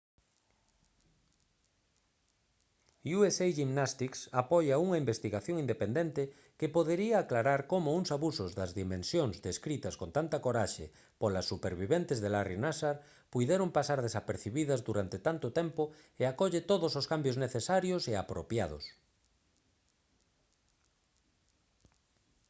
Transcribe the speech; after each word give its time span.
usa 3.25 3.45
gymnastics 3.59 4.19
apoia 4.41 4.75
unha 4.85 5.01
investigación 5.03 5.55
independente 5.65 6.23
que 6.59 6.73
podería 6.75 7.15
aclarar 7.19 7.61
como 7.71 7.89
uns 7.99 8.09
abusos 8.17 8.51
das 8.59 8.71
dimensións 8.81 9.35
descritas 9.47 9.95
con 9.99 10.09
tanta 10.17 10.37
coraxe 10.45 10.85
polas 11.21 11.49
superviventes 11.51 12.17
de 12.21 12.29
larry 12.35 12.57
nassar 12.63 12.97
puideron 13.33 13.69
pasar 13.77 13.99
desapercibidas 14.01 14.83
durante 14.89 15.17
tanto 15.27 15.47
tempo 15.59 15.83
e 16.21 16.23
acolle 16.25 16.61
todos 16.71 16.91
os 16.99 17.09
cambios 17.11 17.39
necesarios 17.45 18.01
e 18.11 18.13
apropiados 18.15 18.83